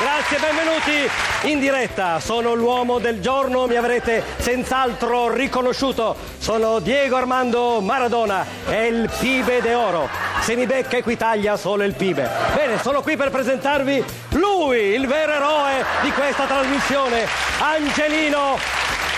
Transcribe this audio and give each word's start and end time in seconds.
Grazie, 0.00 0.38
benvenuti 0.38 1.10
in 1.50 1.60
diretta. 1.60 2.18
Sono 2.18 2.54
l'uomo 2.54 2.98
del 2.98 3.20
giorno, 3.20 3.66
mi 3.66 3.76
avrete 3.76 4.22
senz'altro 4.38 5.32
riconosciuto. 5.32 6.16
Sono 6.38 6.80
Diego 6.80 7.16
Armando 7.16 7.80
Maradona, 7.80 8.44
è 8.66 8.80
il 8.80 9.08
Pibe 9.18 9.60
de 9.60 9.74
Oro. 9.74 10.08
Se 10.40 10.56
mi 10.56 10.66
becca 10.66 10.96
Equitalia 10.96 11.56
solo 11.56 11.84
il 11.84 11.94
Pibe. 11.94 12.28
Bene, 12.54 12.80
sono 12.82 13.00
qui 13.00 13.16
per 13.16 13.30
presentarvi 13.30 14.04
lui, 14.30 14.78
il 14.78 15.06
vero 15.06 15.32
eroe 15.32 15.84
di 16.02 16.10
questa 16.10 16.46
trasmissione, 16.46 17.26
Angelino 17.60 18.58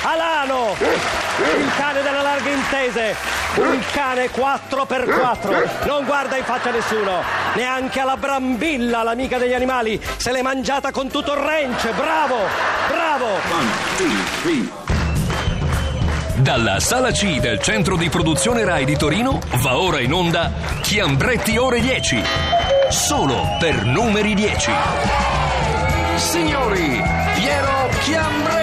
Alano, 0.07 0.77
il 0.79 1.71
cane 1.79 2.03
delle 2.03 2.21
larghe 2.21 2.51
intese, 2.51 3.17
un 3.55 3.81
cane 3.91 4.29
4x4, 4.31 5.87
non 5.87 6.05
guarda 6.05 6.37
in 6.37 6.45
faccia 6.45 6.69
a 6.69 6.73
nessuno, 6.73 7.23
neanche 7.55 8.01
alla 8.01 8.19
Brambilla, 8.19 9.03
l'amica 9.03 9.39
degli 9.39 9.55
animali, 9.55 9.99
se 10.19 10.31
l'è 10.31 10.43
mangiata 10.43 10.91
con 10.91 11.09
tutto 11.09 11.33
il 11.33 11.39
ranch, 11.39 11.91
bravo, 11.95 12.37
bravo! 12.89 13.27
Dalla 16.35 16.79
sala 16.81 17.11
C 17.11 17.41
del 17.41 17.59
centro 17.61 17.97
di 17.97 18.11
produzione 18.11 18.63
RAI 18.63 18.85
di 18.85 18.99
Torino 18.99 19.39
va 19.63 19.79
ora 19.79 20.01
in 20.01 20.13
onda 20.13 20.53
Chiambretti 20.83 21.57
ore 21.57 21.81
10. 21.81 22.23
Solo 22.91 23.57
per 23.59 23.85
numeri 23.85 24.35
10. 24.35 24.71
Signori, 26.17 27.03
Piero 27.35 27.89
Chiambretti! 28.03 28.54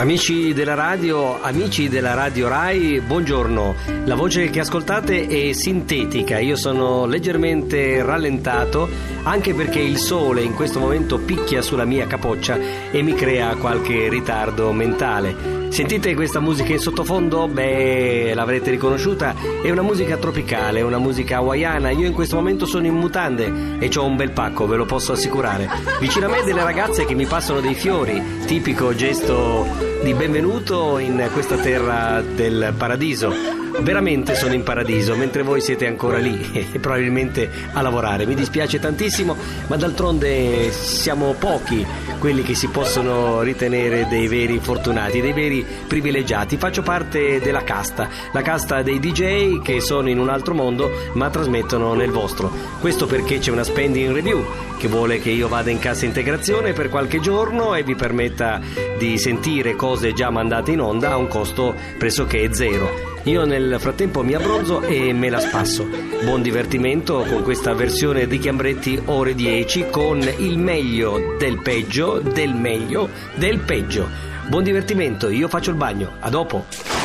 Amici 0.00 0.54
della 0.54 0.72
radio, 0.72 1.42
amici 1.42 1.90
della 1.90 2.14
radio 2.14 2.48
Rai, 2.48 3.02
buongiorno. 3.02 3.74
La 4.06 4.14
voce 4.14 4.48
che 4.48 4.60
ascoltate 4.60 5.26
è 5.26 5.52
sintetica, 5.52 6.38
io 6.38 6.56
sono 6.56 7.04
leggermente 7.04 8.02
rallentato 8.02 8.88
anche 9.24 9.52
perché 9.52 9.78
il 9.78 9.98
sole 9.98 10.40
in 10.40 10.54
questo 10.54 10.78
momento 10.78 11.18
picchia 11.18 11.60
sulla 11.60 11.84
mia 11.84 12.06
capoccia 12.06 12.58
e 12.90 13.02
mi 13.02 13.12
crea 13.14 13.54
qualche 13.56 14.08
ritardo 14.08 14.72
mentale. 14.72 15.68
Sentite 15.68 16.14
questa 16.14 16.40
musica 16.40 16.72
in 16.72 16.80
sottofondo? 16.80 17.46
Beh, 17.46 18.32
l'avrete 18.32 18.70
riconosciuta, 18.70 19.34
è 19.62 19.70
una 19.70 19.82
musica 19.82 20.16
tropicale, 20.16 20.80
una 20.80 20.98
musica 20.98 21.36
hawaiana. 21.36 21.90
Io 21.90 22.06
in 22.06 22.14
questo 22.14 22.36
momento 22.36 22.64
sono 22.64 22.86
in 22.86 22.94
mutande 22.94 23.76
e 23.78 23.90
ho 23.94 24.06
un 24.06 24.16
bel 24.16 24.30
pacco, 24.30 24.66
ve 24.66 24.76
lo 24.76 24.86
posso 24.86 25.12
assicurare. 25.12 25.68
Vicino 26.00 26.24
a 26.24 26.30
me 26.30 26.42
delle 26.42 26.64
ragazze 26.64 27.04
che 27.04 27.14
mi 27.14 27.26
passano 27.26 27.60
dei 27.60 27.74
fiori, 27.74 28.20
tipico 28.46 28.94
gesto 28.94 29.89
di 30.02 30.14
benvenuto 30.14 30.98
in 30.98 31.28
questa 31.32 31.56
terra 31.56 32.22
del 32.22 32.74
paradiso. 32.76 33.59
Veramente 33.78 34.34
sono 34.34 34.52
in 34.52 34.62
paradiso, 34.62 35.16
mentre 35.16 35.42
voi 35.42 35.60
siete 35.60 35.86
ancora 35.86 36.18
lì 36.18 36.50
e 36.72 36.78
probabilmente 36.78 37.50
a 37.72 37.80
lavorare. 37.80 38.26
Mi 38.26 38.34
dispiace 38.34 38.78
tantissimo, 38.78 39.36
ma 39.68 39.76
d'altronde 39.76 40.70
siamo 40.70 41.34
pochi 41.38 41.86
quelli 42.18 42.42
che 42.42 42.54
si 42.54 42.68
possono 42.68 43.40
ritenere 43.40 44.06
dei 44.08 44.28
veri 44.28 44.58
fortunati, 44.58 45.20
dei 45.20 45.32
veri 45.32 45.64
privilegiati. 45.86 46.58
Faccio 46.58 46.82
parte 46.82 47.40
della 47.40 47.62
casta, 47.62 48.08
la 48.32 48.42
casta 48.42 48.82
dei 48.82 48.98
DJ 48.98 49.62
che 49.62 49.80
sono 49.80 50.10
in 50.10 50.18
un 50.18 50.28
altro 50.28 50.54
mondo 50.54 50.90
ma 51.14 51.30
trasmettono 51.30 51.94
nel 51.94 52.10
vostro. 52.10 52.52
Questo 52.80 53.06
perché 53.06 53.38
c'è 53.38 53.50
una 53.50 53.64
spending 53.64 54.12
review 54.12 54.44
che 54.76 54.88
vuole 54.88 55.20
che 55.20 55.30
io 55.30 55.48
vada 55.48 55.70
in 55.70 55.78
cassa 55.78 56.04
integrazione 56.04 56.72
per 56.72 56.88
qualche 56.88 57.20
giorno 57.20 57.74
e 57.74 57.82
vi 57.82 57.94
permetta 57.94 58.60
di 58.98 59.16
sentire 59.18 59.76
cose 59.76 60.12
già 60.12 60.30
mandate 60.30 60.72
in 60.72 60.80
onda 60.80 61.12
a 61.12 61.16
un 61.16 61.28
costo 61.28 61.74
pressoché 61.98 62.52
zero. 62.52 63.09
Io 63.24 63.44
nel 63.44 63.76
frattempo 63.78 64.22
mi 64.22 64.32
abbronzo 64.32 64.80
e 64.80 65.12
me 65.12 65.28
la 65.28 65.40
spasso. 65.40 65.86
Buon 66.24 66.40
divertimento 66.40 67.22
con 67.28 67.42
questa 67.42 67.74
versione 67.74 68.26
di 68.26 68.38
Chiambretti 68.38 69.00
ore 69.06 69.34
10 69.34 69.88
con 69.90 70.20
il 70.38 70.58
meglio 70.58 71.36
del 71.38 71.60
peggio, 71.60 72.20
del 72.20 72.54
meglio 72.54 73.10
del 73.34 73.58
peggio. 73.58 74.08
Buon 74.48 74.62
divertimento, 74.62 75.28
io 75.28 75.48
faccio 75.48 75.70
il 75.70 75.76
bagno. 75.76 76.12
A 76.20 76.30
dopo. 76.30 76.99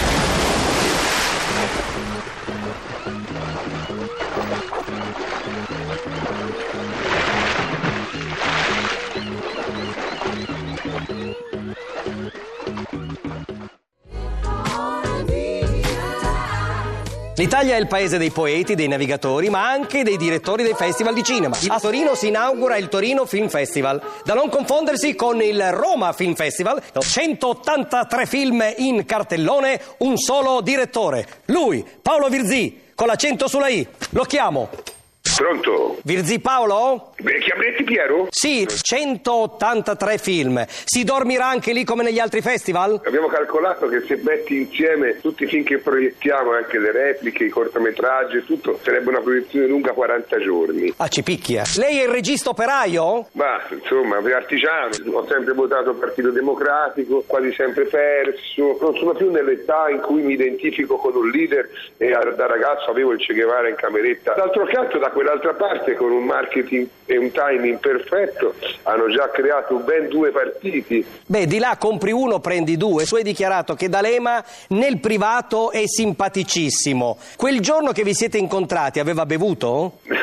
L'Italia 17.45 17.75
è 17.75 17.79
il 17.79 17.85
paese 17.85 18.17
dei 18.17 18.31
poeti, 18.31 18.73
dei 18.73 18.87
navigatori, 18.87 19.51
ma 19.51 19.69
anche 19.69 20.01
dei 20.01 20.17
direttori 20.17 20.63
dei 20.63 20.73
festival 20.73 21.13
di 21.13 21.21
cinema. 21.21 21.55
A 21.67 21.79
Torino 21.79 22.15
si 22.15 22.29
inaugura 22.29 22.75
il 22.75 22.89
Torino 22.89 23.27
Film 23.27 23.49
Festival, 23.49 24.01
da 24.23 24.33
non 24.33 24.49
confondersi 24.49 25.13
con 25.13 25.39
il 25.43 25.71
Roma 25.71 26.11
Film 26.11 26.33
Festival. 26.33 26.81
183 26.97 28.25
film 28.25 28.63
in 28.77 29.05
cartellone, 29.05 29.79
un 29.99 30.17
solo 30.17 30.61
direttore. 30.61 31.27
Lui, 31.45 31.85
Paolo 32.01 32.29
Virzì, 32.29 32.81
con 32.95 33.05
l'accento 33.05 33.47
sulla 33.47 33.67
I. 33.67 33.87
Lo 34.09 34.23
chiamo. 34.23 34.94
Pronto? 35.37 35.97
Virzì 36.03 36.39
Paolo? 36.39 37.11
Beh, 37.19 37.39
Chiambretti 37.39 37.83
Piero? 37.83 38.27
Sì, 38.29 38.65
183 38.65 40.17
film. 40.17 40.63
Si 40.67 41.03
dormirà 41.03 41.47
anche 41.47 41.73
lì 41.73 41.83
come 41.83 42.03
negli 42.03 42.19
altri 42.19 42.39
festival? 42.41 43.01
Abbiamo 43.05 43.27
calcolato 43.27 43.87
che 43.87 44.01
se 44.07 44.21
metti 44.23 44.55
insieme 44.55 45.19
tutti 45.19 45.43
i 45.43 45.47
film 45.47 45.63
che 45.63 45.79
proiettiamo, 45.79 46.53
anche 46.53 46.79
le 46.79 46.91
repliche, 46.91 47.43
i 47.45 47.49
cortometraggi 47.49 48.37
e 48.37 48.45
tutto, 48.45 48.79
sarebbe 48.81 49.09
una 49.09 49.19
proiezione 49.19 49.67
lunga 49.67 49.91
40 49.91 50.39
giorni. 50.39 50.93
Ah, 50.97 51.09
ci 51.09 51.21
picchia. 51.21 51.63
Lei 51.77 51.99
è 51.99 52.03
il 52.03 52.09
regista 52.09 52.51
operaio? 52.51 53.27
Ma 53.33 53.61
insomma, 53.69 54.21
per 54.21 54.35
artigiano, 54.35 54.91
ho 55.11 55.27
sempre 55.27 55.53
votato 55.53 55.93
Partito 55.95 56.31
Democratico, 56.31 57.23
quasi 57.27 57.51
sempre 57.53 57.85
perso. 57.85 58.77
Non 58.79 58.95
sono 58.95 59.13
più 59.13 59.31
nell'età 59.31 59.89
in 59.89 59.99
cui 59.99 60.21
mi 60.21 60.33
identifico 60.33 60.95
con 60.95 61.13
un 61.15 61.29
leader 61.29 61.69
e 61.97 62.09
da 62.09 62.45
ragazzo 62.47 62.89
avevo 62.89 63.11
il 63.11 63.19
Che 63.19 63.33
Guevara 63.33 63.67
in 63.67 63.75
cameretta. 63.75 64.33
D'altro 64.33 64.65
canto, 64.65 64.97
da 64.97 65.09
quell'altra 65.25 65.53
parte, 65.55 65.95
con 65.95 66.11
un 66.11 66.23
marketing 66.23 66.87
e 67.07 67.17
un 67.17 67.31
timing 67.31 67.79
perfetto, 67.79 68.53
hanno 68.83 69.09
già 69.09 69.29
creato 69.31 69.77
ben 69.77 70.07
due 70.07 70.29
partiti. 70.29 71.03
Beh, 71.25 71.47
di 71.47 71.57
là 71.57 71.77
compri 71.79 72.11
uno, 72.11 72.39
prendi 72.39 72.77
due. 72.77 73.05
Tu 73.05 73.15
hai 73.15 73.23
dichiarato 73.23 73.73
che 73.73 73.89
D'Alema 73.89 74.43
nel 74.69 74.99
privato 74.99 75.71
è 75.71 75.81
simpaticissimo. 75.87 77.17
Quel 77.37 77.59
giorno 77.59 77.91
che 77.91 78.03
vi 78.03 78.13
siete 78.13 78.37
incontrati 78.37 78.99
aveva 78.99 79.25
bevuto? 79.25 79.93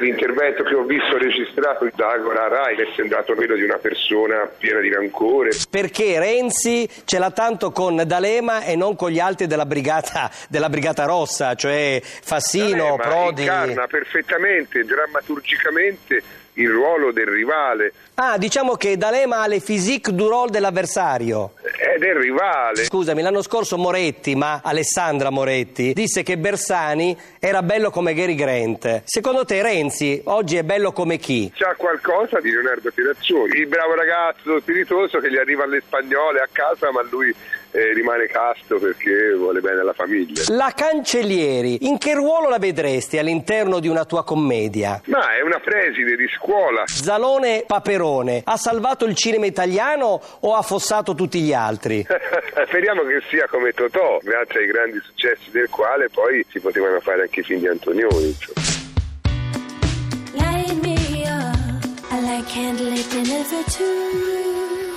L'intervento 0.00 0.62
che 0.62 0.74
ho 0.74 0.84
visto 0.84 1.18
registrato 1.18 1.86
da 1.94 2.12
Agora 2.12 2.48
Rai 2.48 2.76
mi 2.76 2.82
è 2.82 2.88
sembrato 2.96 3.34
quello 3.34 3.54
di 3.54 3.62
una 3.62 3.76
persona 3.76 4.50
piena 4.56 4.80
di 4.80 4.90
rancore. 4.90 5.50
Perché 5.68 6.18
Renzi 6.18 6.88
ce 7.04 7.18
l'ha 7.18 7.30
tanto 7.30 7.70
con 7.70 8.02
D'Alema 8.06 8.62
e 8.62 8.74
non 8.74 8.96
con 8.96 9.10
gli 9.10 9.18
altri 9.18 9.46
della 9.46 9.66
brigata, 9.66 10.30
della 10.48 10.70
brigata 10.70 11.04
rossa, 11.04 11.54
cioè 11.54 12.00
Fassino, 12.02 12.96
D'Alema 12.96 12.96
Prodi. 12.96 13.42
incarna 13.42 13.86
perfettamente, 13.86 14.84
drammaturgicamente 14.84 16.22
il 16.54 16.68
ruolo 16.68 17.12
del 17.12 17.26
rivale 17.26 17.92
Ah, 18.22 18.36
diciamo 18.36 18.74
che 18.74 18.98
D'Alema 18.98 19.40
ha 19.40 19.46
le 19.46 19.60
physique 19.60 20.12
du 20.12 20.28
rôle 20.28 20.50
dell'avversario. 20.50 21.52
è 21.62 21.94
il 22.04 22.14
rivale. 22.16 22.84
Scusami, 22.84 23.22
l'anno 23.22 23.40
scorso 23.40 23.78
Moretti, 23.78 24.34
ma 24.34 24.60
Alessandra 24.62 25.30
Moretti, 25.30 25.94
disse 25.94 26.22
che 26.22 26.36
Bersani 26.36 27.16
era 27.38 27.62
bello 27.62 27.88
come 27.90 28.12
Gary 28.12 28.34
Grant. 28.34 29.02
Secondo 29.06 29.46
te 29.46 29.62
Renzi 29.62 30.20
oggi 30.24 30.56
è 30.56 30.64
bello 30.64 30.92
come 30.92 31.16
chi? 31.16 31.50
C'ha 31.54 31.74
qualcosa 31.78 32.40
di 32.40 32.50
Leonardo 32.50 32.90
Pirazzoni, 32.92 33.56
il 33.56 33.66
bravo 33.68 33.94
ragazzo 33.94 34.60
spiritoso 34.60 35.18
che 35.18 35.30
gli 35.30 35.38
arriva 35.38 35.64
alle 35.64 35.80
spagnole 35.80 36.40
a 36.40 36.48
casa 36.52 36.90
ma 36.92 37.00
lui 37.10 37.34
eh, 37.70 37.92
rimane 37.92 38.26
casto 38.26 38.78
perché 38.78 39.34
vuole 39.34 39.60
bene 39.60 39.80
alla 39.80 39.92
famiglia. 39.92 40.42
La 40.48 40.72
Cancellieri, 40.74 41.86
in 41.86 41.98
che 41.98 42.14
ruolo 42.14 42.48
la 42.48 42.58
vedresti 42.58 43.18
all'interno 43.18 43.80
di 43.80 43.88
una 43.88 44.04
tua 44.04 44.24
commedia? 44.24 45.00
Ma 45.06 45.34
è 45.36 45.42
una 45.42 45.60
preside 45.60 46.16
di 46.16 46.26
scuola. 46.28 46.84
Zalone 46.86 47.64
Paperone, 47.66 48.42
ha 48.44 48.56
salvato 48.56 49.04
il 49.04 49.14
cinema 49.14 49.46
italiano 49.46 50.20
o 50.40 50.54
ha 50.54 50.58
affossato 50.58 51.14
tutti 51.14 51.40
gli 51.40 51.52
altri? 51.52 52.04
Speriamo 52.66 53.02
che 53.02 53.22
sia 53.28 53.46
come 53.48 53.72
Totò, 53.72 54.18
grazie 54.22 54.60
ai 54.60 54.66
grandi 54.66 55.00
successi 55.04 55.50
del 55.50 55.68
quale 55.68 56.08
poi 56.10 56.44
si 56.48 56.60
potevano 56.60 57.00
fare 57.00 57.22
anche 57.22 57.40
i 57.40 57.42
film 57.42 57.60
di 57.60 57.68
Antonioni. 57.68 58.26
insomma. 58.26 58.78
Lei 60.32 60.78
mi 60.82 61.00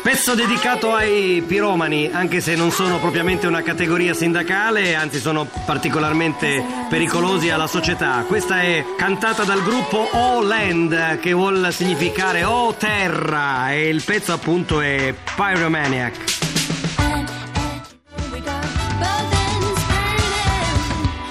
Pezzo 0.03 0.35
dedicato 0.35 0.93
ai 0.93 1.41
piromani, 1.47 2.09
anche 2.11 2.41
se 2.41 2.55
non 2.55 2.71
sono 2.71 2.99
propriamente 2.99 3.47
una 3.47 3.61
categoria 3.61 4.13
sindacale, 4.13 4.95
anzi 4.95 5.17
sono 5.17 5.47
particolarmente 5.65 6.61
pericolosi 6.89 7.49
alla 7.49 7.67
società. 7.67 8.25
Questa 8.27 8.61
è 8.61 8.83
cantata 8.97 9.45
dal 9.45 9.63
gruppo 9.63 10.09
O 10.11 10.41
Land, 10.41 11.19
che 11.19 11.31
vuol 11.31 11.69
significare 11.71 12.43
O 12.43 12.73
Terra, 12.73 13.71
e 13.71 13.87
il 13.87 14.03
pezzo 14.03 14.33
appunto 14.33 14.81
è 14.81 15.15
Pyromaniac. 15.35 16.52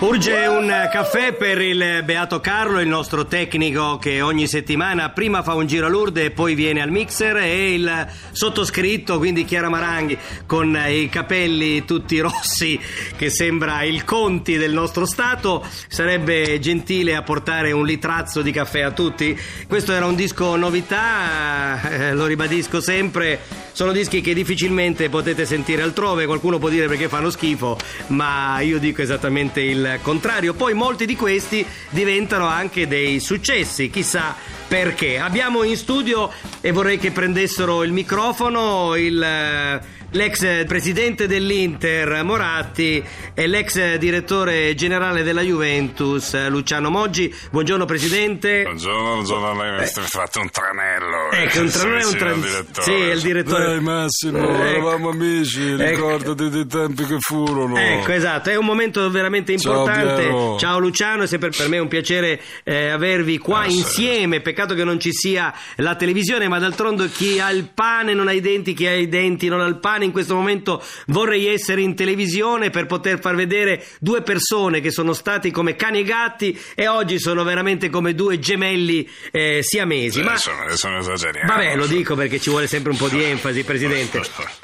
Urge 0.03 0.47
un 0.47 0.89
caffè 0.91 1.33
per 1.33 1.61
il 1.61 2.03
Beato 2.05 2.41
Carlo, 2.41 2.81
il 2.81 2.89
nostro 2.89 3.25
tecnico 3.25 3.99
che 3.99 4.21
ogni 4.21 4.49
settimana 4.49 5.11
prima 5.11 5.45
fa 5.45 5.55
un 5.55 5.69
giro 5.69 5.87
a 5.87 5.89
Lourdes 5.89 6.25
e 6.25 6.31
poi 6.33 6.57
viene 6.57 6.83
al 6.83 6.91
mixer 6.91 7.37
e 7.37 7.73
il 7.75 8.09
sottoscritto, 8.33 9.19
quindi 9.19 9.45
Chiara 9.45 9.69
Maranghi, 9.69 10.19
con 10.45 10.77
i 10.89 11.09
capelli 11.09 11.85
tutti 11.85 12.19
rossi 12.21 12.81
che 13.17 13.31
sembra 13.31 13.85
il 13.85 14.05
Conti 14.05 14.57
del 14.57 14.73
nostro 14.73 15.07
Stato, 15.07 15.65
sarebbe 15.87 16.59
gentile 16.59 17.15
a 17.15 17.23
portare 17.23 17.71
un 17.71 17.87
litrazzo 17.87 18.43
di 18.43 18.51
caffè 18.51 18.81
a 18.81 18.91
tutti. 18.91 19.39
Questo 19.69 19.93
era 19.93 20.07
un 20.07 20.17
disco 20.17 20.57
novità, 20.57 21.81
eh, 21.81 22.13
lo 22.15 22.27
ribadisco 22.27 22.81
sempre, 22.81 23.39
sono 23.71 23.93
dischi 23.93 24.21
che 24.21 24.35
difficilmente 24.35 25.09
potete 25.09 25.47
sentire 25.47 25.83
altrove, 25.83 26.27
qualcuno 26.27 26.59
può 26.59 26.69
dire 26.69 26.89
perché 26.89 27.09
fanno 27.09 27.31
schifo, 27.31 27.79
ma 28.09 28.59
io 28.61 28.81
dico 28.81 29.01
esattamente 29.01 29.61
il 29.61 29.91
contrario. 30.01 30.55
Poi 30.55 30.75
molti 30.75 31.07
di 31.07 31.17
questi 31.17 31.67
diventano 31.91 32.47
anche 32.47 32.87
dei 32.87 33.21
successi, 33.21 33.91
chissà 33.91 34.35
perché. 34.67 35.19
Abbiamo 35.19 35.63
in 35.63 35.77
studio, 35.77 36.31
e 36.61 36.73
vorrei 36.73 36.99
che 36.99 37.11
prendessero 37.11 37.83
il 37.83 37.93
microfono, 37.93 38.97
il 38.97 39.81
l'ex 40.15 40.67
presidente 40.67 41.27
dell'Inter 41.27 42.23
Moratti 42.23 43.03
e 43.35 43.47
l'ex 43.47 43.97
direttore 43.97 44.75
generale 44.75 45.23
della 45.23 45.41
Juventus 45.41 46.49
Luciano 46.49 46.91
Moggi. 46.91 47.35
Buongiorno 47.51 47.87
presidente. 47.87 48.63
Buongiorno, 48.63 49.13
buongiorno 49.15 49.51
a 49.51 49.55
lei, 49.63 49.71
mi 49.73 49.77
avete 49.79 50.01
fatto 50.03 50.41
un 50.41 50.51
tranello. 50.51 51.31
Ecco, 51.31 51.61
un 51.61 51.69
tranello 51.71 51.99
è 51.99 52.05
un 52.05 52.17
tranello. 52.19 52.65
Sì, 52.81 52.93
è 52.93 53.13
il 53.13 53.21
direttore. 53.21 53.65
Dai 53.65 53.81
Massimo, 53.81 54.39
Ecco. 54.39 54.63
eravamo 54.63 55.09
amici, 55.11 55.63
Ecco. 55.71 55.85
ricordati 55.85 56.51
dei 56.51 56.67
tempi 56.67 57.07
che 57.07 57.17
furono. 57.19 57.77
Ecco, 57.79 58.13
esatto, 58.13 58.51
è 58.51 58.57
un 58.57 58.67
momento 58.67 59.09
veramente 59.11 59.57
Ciao, 59.59 59.79
importante. 59.79 60.23
Piero. 60.23 60.57
Ciao 60.59 60.79
Luciano, 60.79 61.23
è 61.23 61.27
sempre 61.27 61.51
per 61.51 61.69
me 61.69 61.79
un 61.79 61.89
piacere 61.89 62.39
eh, 62.65 62.89
avervi 62.91 63.39
qua 63.39 63.61
Ah, 63.63 63.69
sì. 63.71 63.77
insieme. 63.79 64.41
Peccato 64.41 64.75
che 64.75 64.85
non 64.85 65.01
ci 65.01 65.13
sia 65.13 65.55
la 65.77 65.95
televisione, 65.95 66.49
ma 66.49 66.59
d'altronde 66.59 67.09
chi 67.11 67.39
ha 67.41 67.51
il 67.51 67.71
pane 67.73 68.13
non 68.13 68.29
ha 68.29 68.33
i 68.33 68.41
denti, 68.41 68.75
chi 68.75 68.87
ha 68.87 68.93
i 68.95 69.09
denti 69.09 69.49
non 69.49 69.61
ha 69.61 69.67
il 69.67 69.79
pane. 69.79 70.01
In 70.05 70.13
questo 70.13 70.35
momento 70.35 70.83
vorrei 71.07 71.47
essere 71.49 71.83
in 71.83 71.95
televisione 71.95 72.71
per 72.71 72.87
poter 72.87 73.21
far 73.21 73.35
vedere 73.35 73.85
due 74.01 74.23
persone 74.23 74.81
che 74.81 74.91
sono 74.91 75.13
stati 75.13 75.51
come 75.51 75.77
cani 75.77 76.01
e 76.01 76.05
gatti 76.05 76.59
e 76.75 76.89
oggi 76.89 77.19
sono 77.19 77.45
veramente 77.45 77.91
come 77.91 78.15
due 78.15 78.39
gemelli 78.39 79.09
eh, 79.31 79.61
siamesi. 79.63 80.23
Ma 80.23 80.33
adesso 80.33 80.89
non 80.89 80.99
esageriamo. 80.99 81.53
Vabbè, 81.53 81.77
lo 81.77 81.87
dico 81.87 82.15
perché 82.15 82.41
ci 82.41 82.51
vuole 82.51 82.67
sempre 82.67 82.93
un 82.93 82.99
po' 82.99 83.09
di 83.09 83.23
enfasi, 83.23 83.65
Presidente. 83.65 84.21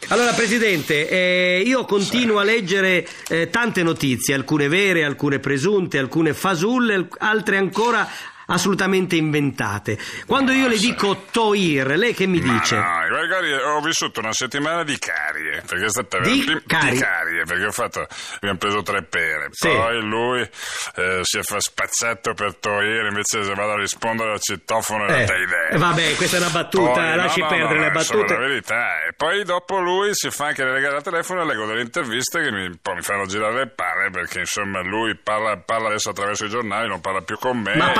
Allora, 0.08 0.32
Presidente, 0.32 1.08
eh, 1.08 1.62
io 1.64 1.85
continuo 1.85 2.38
a 2.38 2.44
leggere 2.44 3.06
eh, 3.29 3.49
tante 3.50 3.82
notizie, 3.82 4.35
alcune 4.35 4.69
vere, 4.69 5.05
alcune 5.05 5.38
presunte, 5.38 5.99
alcune 5.99 6.35
fasulle, 6.35 6.94
al- 6.94 7.08
altre 7.19 7.56
ancora 7.56 8.08
assolutamente 8.50 9.17
inventate. 9.17 9.99
Quando 10.27 10.53
io 10.53 10.69
le 10.69 10.77
dico 10.79 11.25
Toir, 11.31 11.87
lei 11.97 12.15
che 12.15 12.27
mi 12.27 12.41
Ma 12.41 12.53
dice? 12.59 12.77
no, 12.77 12.83
magari 13.11 13.53
ho 13.53 13.81
vissuto 13.81 14.21
una 14.21 14.33
settimana 14.33 14.83
di 14.85 14.99
carie, 14.99 15.62
perché 15.67 15.85
è 15.87 15.89
stata 15.91 16.19
Di 16.21 16.45
di 16.45 16.62
carie? 16.67 16.99
carie, 17.00 17.45
perché 17.45 17.65
ho 17.67 17.71
fatto, 17.73 18.06
abbiamo 18.37 18.59
preso 18.59 18.83
tre 18.83 19.03
pere, 19.05 19.49
Sì. 19.50 19.69
poi 19.69 20.00
lui 20.03 20.41
eh, 20.41 21.21
si 21.23 21.39
è 21.39 21.43
fa 21.43 21.61
spazzetto 21.61 22.35
per 22.35 22.56
togliere, 22.56 23.09
invece 23.09 23.45
se 23.45 23.55
vado 23.55 23.73
a 23.73 23.79
rispondere 23.79 24.33
al 24.33 24.41
citofono 24.41 25.06
Eh, 25.06 25.23
era 25.23 25.37
idea. 25.37 25.79
vabbè, 25.79 26.15
questa 26.17 26.37
è 26.37 26.41
una 26.41 26.50
battuta, 26.50 26.93
Poi, 26.93 27.17
lasci 27.17 27.41
no, 27.41 27.47
no, 27.49 27.56
perdere 27.56 27.81
le 27.81 27.91
battute. 27.91 28.33
la 28.35 28.39
verità. 28.41 29.05
E 29.06 29.12
poi 29.15 29.45
dopo 29.45 29.79
lui 29.81 30.11
si 30.12 30.31
fa 30.31 30.47
anche 30.47 30.65
le 30.65 30.73
regale 30.73 30.97
al 30.97 31.03
telefono 31.03 31.43
e 31.43 31.45
leggo 31.45 31.67
delle 31.67 31.83
interviste 31.83 32.43
che 32.43 32.50
mi, 32.50 32.65
un 32.67 32.79
po' 32.81 32.95
mi 32.95 33.03
fanno 33.03 33.27
girare 33.27 33.55
le 33.55 33.67
palle 33.69 34.11
perché 34.11 34.41
insomma 34.41 34.81
lui 34.83 35.15
parla, 35.17 35.56
parla 35.59 35.89
adesso 35.89 36.11
attraverso 36.11 36.45
i 36.47 36.49
giornali, 36.49 36.89
non 36.89 37.00
parla 37.00 37.21
più 37.21 37.37
con 37.39 37.59
me. 37.61 37.77
Ma 37.77 37.91
e 37.91 37.95